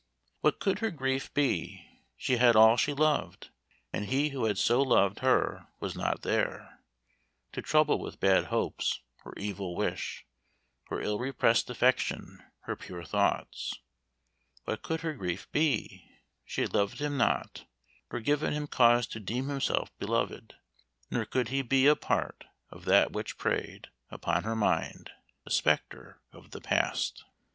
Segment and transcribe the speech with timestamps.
[0.39, 1.85] "What could her grief be?
[2.17, 3.51] she had all she loved,
[3.93, 6.79] And he who had so loved her was not there
[7.51, 10.25] To trouble with bad hopes, or evil wish,
[10.89, 13.75] Or ill repress'd affection, her pure thoughts.
[14.63, 16.09] What could her grief be?
[16.45, 17.67] she had loved him not,
[18.11, 20.55] Nor given him cause to deem himself beloved,
[21.11, 25.11] Nor could he be a part of that which prey'd Upon her mind
[25.45, 27.23] a spectre of the past."